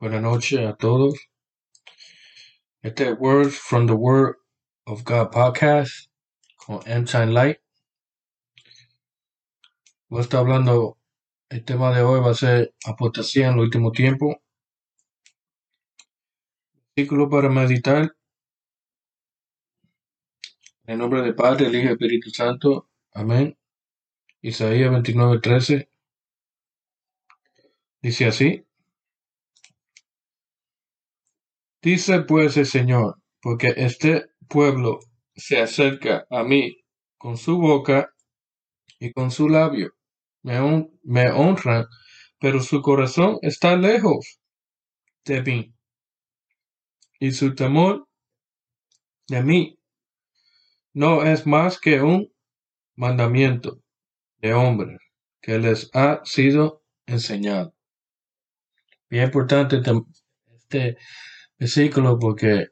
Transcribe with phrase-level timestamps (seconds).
[0.00, 1.14] Buenas noches a todos.
[2.80, 4.36] Este es Words from the Word
[4.86, 6.08] of God podcast
[6.56, 7.58] con M Time Light.
[10.08, 10.96] Voy a estar hablando,
[11.50, 14.40] el tema de hoy va a ser apostasía en el último tiempo.
[16.96, 18.16] Círculo para meditar.
[20.86, 22.88] En nombre del Padre, el Hijo y Espíritu Santo.
[23.12, 23.54] Amén.
[24.40, 25.93] Isaías 29:13
[28.04, 28.64] dice así.
[31.82, 34.98] Dice pues el Señor, porque este pueblo
[35.36, 36.78] se acerca a mí
[37.16, 38.10] con su boca
[39.00, 39.92] y con su labio.
[40.42, 41.86] Me, hon- me honran,
[42.40, 44.40] pero su corazón está lejos
[45.26, 45.74] de mí.
[47.18, 48.06] Y su temor
[49.28, 49.78] de mí
[50.94, 52.32] no es más que un
[52.96, 53.80] mandamiento
[54.38, 54.98] de hombres
[55.42, 57.73] que les ha sido enseñado.
[59.14, 59.92] Bien importante este,
[60.56, 60.98] este
[61.56, 62.70] versículo porque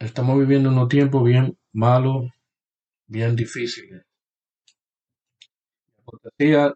[0.00, 2.24] estamos viviendo unos tiempos bien malos,
[3.06, 4.02] bien difíciles.
[6.00, 6.74] Apostasía,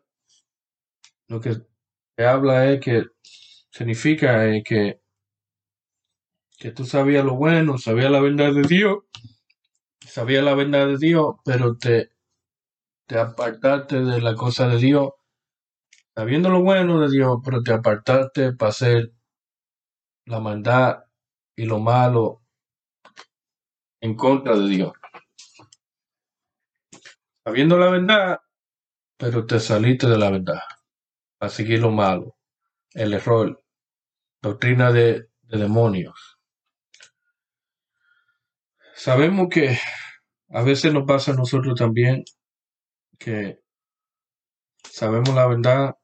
[1.27, 1.55] lo que
[2.16, 3.06] se habla es que
[3.72, 5.00] significa es que,
[6.56, 8.98] que tú sabías lo bueno, sabías la verdad de Dios,
[10.06, 12.10] sabías la verdad de Dios, pero te,
[13.08, 15.10] te apartaste de la cosa de Dios,
[16.17, 19.12] sabiendo lo bueno de Dios, pero te apartaste para hacer
[20.25, 21.05] la maldad
[21.55, 22.42] y lo malo
[24.00, 24.92] en contra de Dios.
[27.44, 28.41] Sabiendo la verdad,
[29.19, 30.61] pero te saliste de la verdad
[31.39, 32.39] para seguir lo malo,
[32.94, 33.62] el error,
[34.41, 36.38] doctrina de, de demonios.
[38.94, 39.78] Sabemos que
[40.48, 42.25] a veces nos pasa a nosotros también
[43.19, 43.60] que
[44.83, 45.97] sabemos la verdad,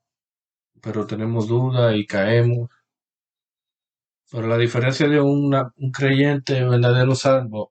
[0.82, 2.68] pero tenemos dudas y caemos.
[4.32, 5.52] Pero la diferencia de un
[5.92, 7.70] creyente verdadero salvo,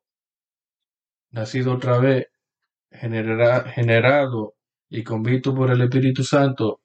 [1.32, 2.28] nacido otra vez,
[2.92, 4.56] genera- generado
[4.90, 6.82] y convicto por el Espíritu Santo,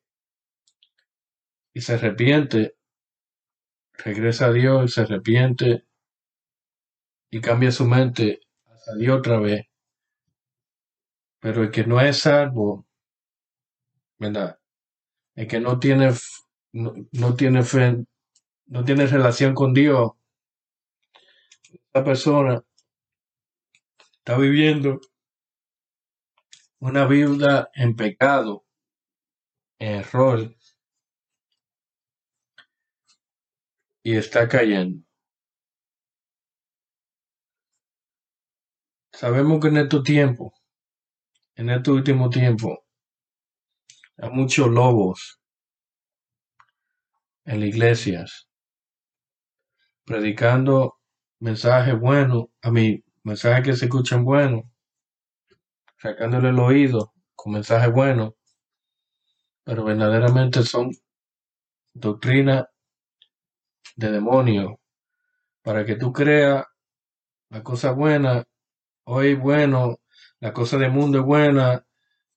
[1.74, 2.74] y se arrepiente,
[4.04, 5.84] regresa a Dios y se arrepiente
[7.30, 9.66] y cambia su mente hacia Dios otra vez.
[11.40, 12.84] Pero el que no es salvo,
[14.18, 14.58] ¿verdad?
[15.36, 16.10] El que no tiene,
[16.72, 18.04] no, no tiene fe,
[18.66, 20.12] no tiene relación con Dios,
[21.72, 22.64] esa persona
[24.18, 24.98] está viviendo
[26.80, 28.64] una vida en pecado,
[29.78, 30.56] en error,
[34.02, 35.04] y está cayendo.
[39.12, 40.52] Sabemos que en estos tiempos,
[41.56, 42.85] en estos últimos tiempos,
[44.18, 45.40] hay muchos lobos
[47.44, 48.48] en las iglesias,
[50.04, 50.98] predicando
[51.40, 54.64] mensajes buenos, a mí, mensajes que se escuchan buenos,
[55.98, 58.34] sacándole el oído con mensajes buenos,
[59.64, 60.90] pero verdaderamente son
[61.92, 62.64] doctrinas
[63.96, 64.74] de demonios,
[65.62, 66.64] para que tú creas
[67.50, 68.44] la cosa buena,
[69.04, 69.96] hoy bueno,
[70.40, 71.84] la cosa del mundo es buena,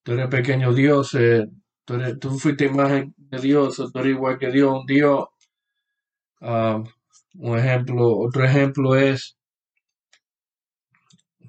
[0.04, 1.48] tú eres pequeño Dios, eh,
[1.90, 5.26] tú, eres- tú fuiste imagen de Dios, tú eres igual que Dios, un Dios.
[6.42, 6.84] Ah,
[7.36, 9.38] un ejemplo, otro ejemplo es,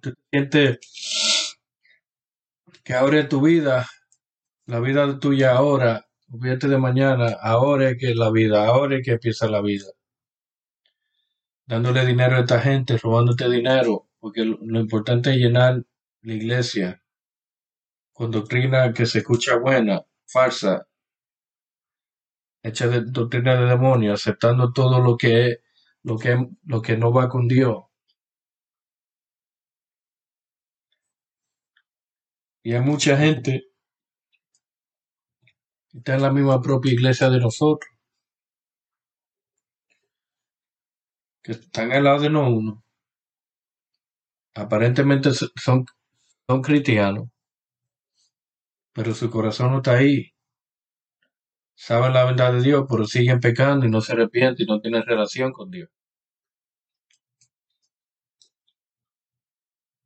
[0.01, 0.79] tú sientes
[2.85, 3.87] que ahora en tu vida,
[4.67, 9.05] la vida tuya ahora, olvídate de mañana, ahora es que es la vida, ahora es
[9.05, 9.87] que empieza la vida.
[11.67, 15.83] Dándole dinero a esta gente, robándote dinero, porque lo importante es llenar
[16.23, 17.03] la iglesia
[18.13, 20.03] con doctrina que se escucha buena,
[20.33, 20.87] falsa,
[22.63, 25.59] hecha de doctrina de demonio, aceptando todo lo que
[26.03, 27.77] lo que, lo que no va con Dios.
[32.65, 33.65] Y hay mucha gente
[35.89, 37.93] que está en la misma propia iglesia de nosotros,
[41.43, 42.83] que están al lado de no uno.
[44.55, 45.85] Aparentemente so- son,
[46.49, 47.29] son cristianos,
[49.03, 50.35] pero su corazón no está ahí.
[51.75, 55.05] Saben la verdad de Dios, pero siguen pecando y no se arrepienten y no tienen
[55.07, 55.89] relación con Dios.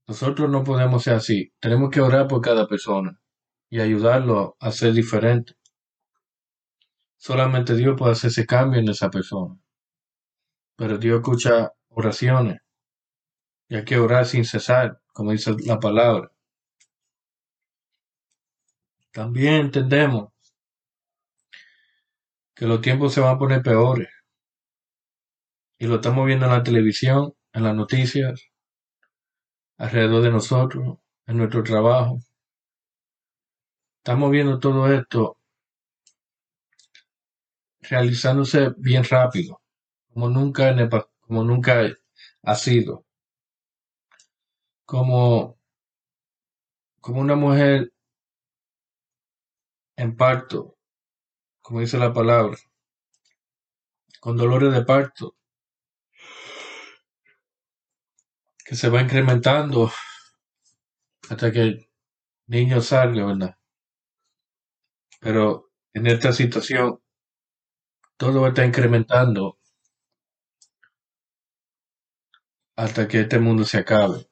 [0.07, 1.53] Nosotros no podemos ser así.
[1.59, 3.21] Tenemos que orar por cada persona
[3.69, 5.55] y ayudarlo a ser diferente.
[7.17, 9.59] Solamente Dios puede hacer ese cambio en esa persona.
[10.77, 12.61] Pero Dios escucha oraciones
[13.69, 16.31] y hay que orar sin cesar, como dice la palabra.
[19.15, 20.33] También entendemos
[22.53, 24.09] que los tiempos se van a poner peores.
[25.79, 28.43] Y lo estamos viendo en la televisión, en las noticias,
[29.79, 32.19] alrededor de nosotros, en nuestro trabajo.
[33.99, 35.39] Estamos viendo todo esto
[37.83, 39.61] realizándose bien rápido,
[40.13, 40.75] como nunca,
[41.21, 41.87] como nunca
[42.43, 43.07] ha sido.
[44.85, 45.57] Como,
[47.01, 47.94] como una mujer
[49.97, 50.77] en parto,
[51.61, 52.57] como dice la palabra,
[54.21, 55.37] con dolores de parto,
[58.65, 59.93] que se va incrementando
[61.29, 61.91] hasta que el
[62.47, 63.59] niño salga, ¿verdad?
[65.21, 67.01] Pero en esta situación
[68.17, 69.59] todo está incrementando
[72.77, 74.29] hasta que este mundo se acabe.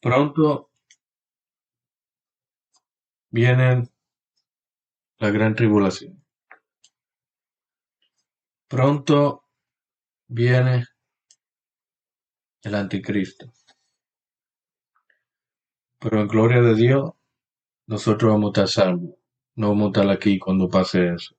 [0.00, 0.71] Pronto
[3.32, 3.88] viene
[5.18, 6.22] la gran tribulación.
[8.68, 9.48] Pronto
[10.28, 10.86] viene
[12.62, 13.52] el anticristo.
[15.98, 17.12] Pero en gloria de Dios,
[17.86, 19.14] nosotros vamos a estar salvos.
[19.54, 21.34] No vamos a estar aquí cuando pase eso.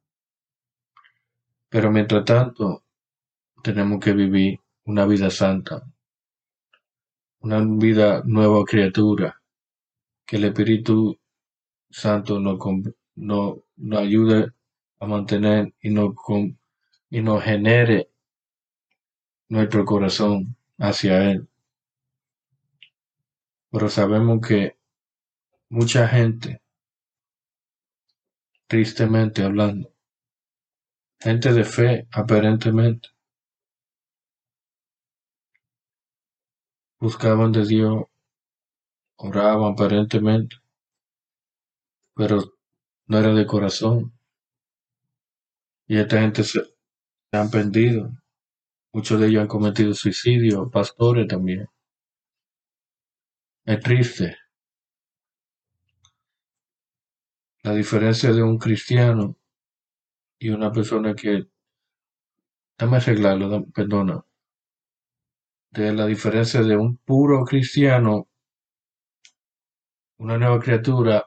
[1.70, 2.84] Pero mientras tanto,
[3.64, 5.84] tenemos que vivir una vida santa,
[7.40, 9.42] una vida nueva criatura,
[10.26, 11.20] que el Espíritu
[11.94, 12.58] Santo nos,
[13.16, 14.52] no, nos ayude
[15.00, 16.16] a mantener y nos,
[17.12, 18.10] y nos genere
[19.48, 21.48] nuestro corazón hacia Él.
[23.72, 24.76] Pero sabemos que
[25.70, 26.64] mucha gente,
[28.68, 29.94] tristemente hablando,
[31.20, 33.10] gente de fe aparentemente,
[37.00, 38.06] buscaban de Dios,
[39.18, 40.63] oraban aparentemente,
[42.16, 42.40] pero
[43.08, 44.14] no era de corazón.
[45.88, 46.62] Y esta gente se,
[47.32, 48.12] han perdido.
[48.94, 51.68] Muchos de ellos han cometido suicidio, pastores también.
[53.66, 54.38] Es triste.
[57.64, 59.38] La diferencia de un cristiano
[60.38, 61.48] y una persona que...
[62.78, 64.26] Dame arreglarlo, perdona.
[65.72, 68.28] De la diferencia de un puro cristiano,
[70.18, 71.26] una nueva criatura,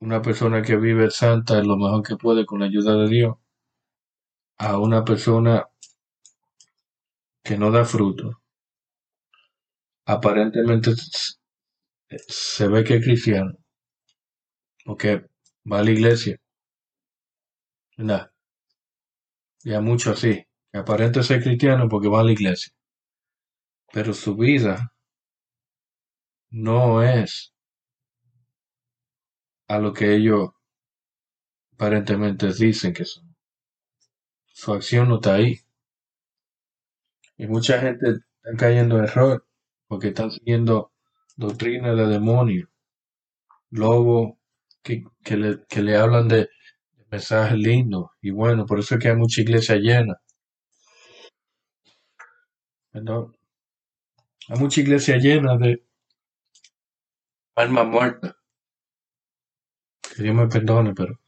[0.00, 3.36] una persona que vive santa lo mejor que puede con la ayuda de Dios,
[4.58, 5.66] a una persona
[7.42, 8.42] que no da fruto.
[10.06, 10.92] Aparentemente
[12.28, 13.52] se ve que es cristiano,
[14.84, 15.26] porque
[15.70, 16.36] va a la iglesia.
[17.96, 18.30] ¿Verdad?
[19.64, 22.72] Y hay mucho así, que aparenta ser cristiano porque va a la iglesia.
[23.92, 24.92] Pero su vida
[26.50, 27.55] no es
[29.68, 30.50] a lo que ellos
[31.74, 33.36] aparentemente dicen que son.
[34.46, 35.60] Su acción no está ahí.
[37.36, 39.46] Y mucha gente está cayendo en error
[39.86, 40.92] porque están siguiendo
[41.36, 42.68] doctrinas de demonios,
[43.70, 44.38] lobos
[44.82, 46.48] que, que, le, que le hablan de,
[47.10, 48.10] mensajes lindos.
[48.20, 50.20] Y bueno, por eso es que hay mucha iglesia llena.
[52.92, 55.84] Hay mucha iglesia llena de
[57.54, 58.34] almas muertas.
[60.16, 61.20] Que Dios me pero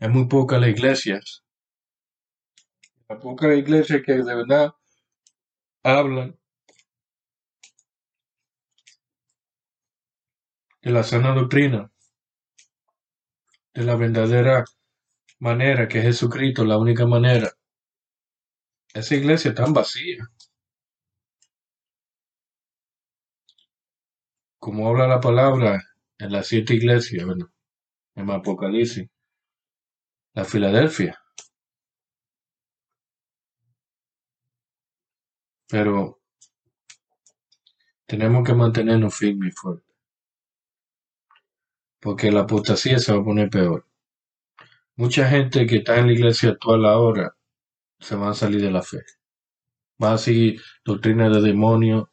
[0.00, 1.44] hay muy pocas las iglesias
[3.08, 4.74] la poca iglesia que de verdad
[5.82, 6.38] hablan
[10.82, 11.90] de la sana doctrina,
[13.74, 14.64] de la verdadera
[15.38, 17.52] manera que es Jesucristo, la única manera.
[18.92, 20.30] Esa iglesia tan vacía.
[24.64, 25.78] Como habla la palabra
[26.16, 27.52] en las siete iglesias, bueno,
[28.14, 29.10] en Apocalipsis,
[30.32, 31.20] la Filadelfia.
[35.68, 36.22] Pero
[38.06, 39.94] tenemos que mantenernos firmes y fuertes.
[42.00, 43.86] Porque la apostasía se va a poner peor.
[44.96, 47.36] Mucha gente que está en la iglesia actual ahora
[48.00, 49.02] se va a salir de la fe.
[50.02, 52.08] Va a seguir doctrina de demonio,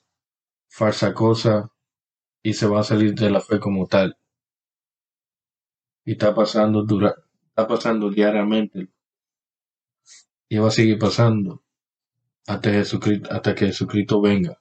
[0.67, 1.71] falsa cosa,
[2.43, 4.17] y se va a salir de la fe como tal.
[6.03, 7.15] Y está pasando dura,
[7.49, 8.89] está pasando diariamente.
[10.49, 11.63] Y va a seguir pasando
[12.47, 14.59] hasta, Jesucristo, hasta que Jesucristo venga.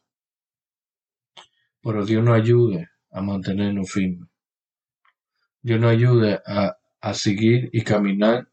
[1.83, 4.29] Pero Dios nos ayude a mantenernos firmes.
[5.63, 8.49] Dios nos ayude a, a seguir y caminar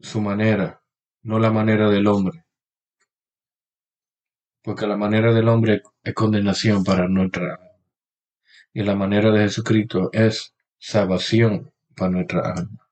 [0.00, 0.82] su manera,
[1.22, 2.44] no la manera del hombre.
[4.62, 7.65] Porque la manera del hombre es condenación para nuestra
[8.76, 12.90] Y la manera de Jesucristo es salvación para nuestra alma.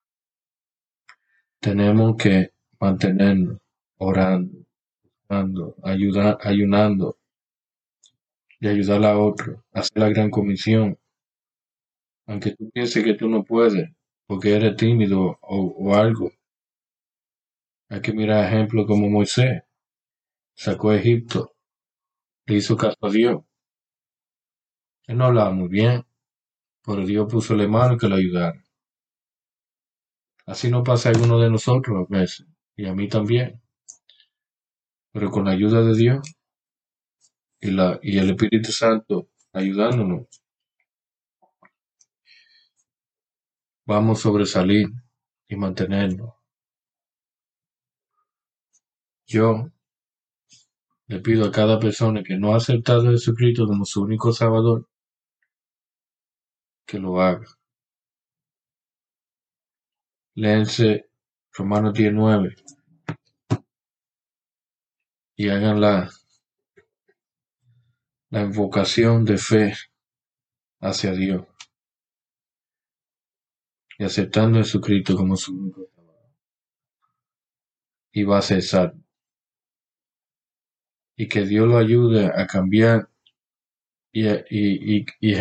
[1.61, 3.59] Tenemos que mantenernos
[3.99, 4.65] orando,
[5.29, 5.77] orando
[6.41, 7.19] ayunando
[8.61, 10.99] y ayudar a otro, hacer la gran comisión.
[12.29, 13.91] Aunque tú pienses que tú no puedes,
[14.27, 16.33] porque eres tímido o, algo.
[17.91, 19.63] Hay que mirar ejemplos como Moisés.
[20.55, 21.55] Sacó Egipto.
[22.47, 23.43] Le hizo caso a Dios.
[25.07, 26.05] Él no hablaba muy bien,
[26.85, 28.63] pero Dios puso la mano que lo ayudara.
[30.47, 32.47] Así no pasa a alguno de nosotros a veces,
[32.77, 33.61] y a mí también.
[35.13, 36.21] Pero con la ayuda de Dios
[37.61, 40.27] y, la, y el Espíritu Santo ayudándonos,
[43.87, 44.89] vamos a sobresalir
[45.49, 46.35] y mantenernos.
[49.27, 49.71] Yo
[51.07, 54.87] le pido a cada persona que no ha aceptado a Jesucristo como su único Salvador,
[56.87, 57.47] que lo haga.
[60.37, 61.09] Léense
[61.53, 62.57] Romanos 19
[65.37, 66.11] y hagan la,
[68.31, 69.75] la invocación de fe
[70.81, 71.47] hacia Dios
[73.99, 75.89] y aceptando a Jesucristo como su único.
[78.13, 78.95] Y va a cesar.
[81.17, 83.09] Y que Dios lo ayude a cambiar
[84.13, 85.35] y, y, y, y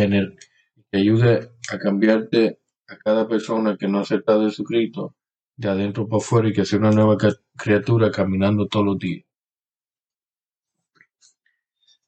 [0.94, 5.16] que ayude a cambiarte a cada persona que no ha aceptado a Jesucristo
[5.56, 7.18] de adentro para afuera y que sea una nueva
[7.58, 9.26] criatura caminando todos los días.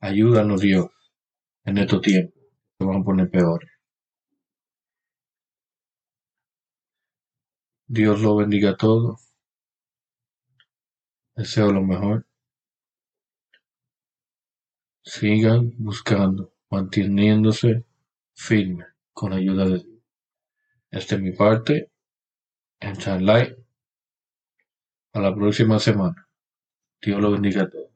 [0.01, 0.85] Ayúdanos Dios
[1.63, 2.39] en estos tiempos
[2.77, 3.71] que van a poner peores.
[7.87, 9.33] Dios lo bendiga a todos.
[11.35, 12.27] Deseo lo mejor.
[15.01, 17.83] Sigan buscando, manteniéndose
[18.35, 20.03] firme con ayuda de Dios.
[20.91, 21.91] Es mi parte
[22.79, 23.57] en Light.
[25.13, 26.27] A la próxima semana.
[27.01, 27.94] Dios lo bendiga a todos.